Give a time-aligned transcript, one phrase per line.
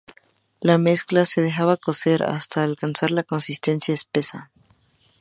[0.61, 4.49] La mezcla se dejaba cocer hasta alcanzar una consistencia espesa.